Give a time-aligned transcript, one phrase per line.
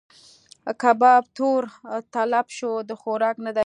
[0.81, 1.61] کباب تور
[2.13, 3.59] تلب شو؛ د خوراک نه دی.